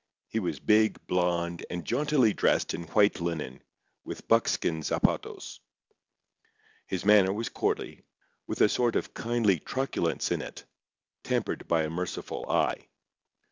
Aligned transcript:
He 0.29 0.39
was 0.39 0.59
big, 0.59 0.97
blonde, 1.05 1.63
and 1.69 1.85
jauntily 1.85 2.33
dressed 2.33 2.73
in 2.73 2.85
white 2.87 3.21
linen, 3.21 3.61
with 4.03 4.27
buckskin 4.27 4.81
zapatos. 4.81 5.59
His 6.87 7.05
manner 7.05 7.31
was 7.31 7.49
courtly, 7.49 8.01
with 8.47 8.61
a 8.61 8.67
sort 8.69 8.95
of 8.95 9.13
kindly 9.13 9.59
truculence 9.59 10.31
in 10.31 10.41
it, 10.41 10.63
tempered 11.23 11.67
by 11.67 11.83
a 11.83 11.89
merciful 11.91 12.49
eye. 12.49 12.87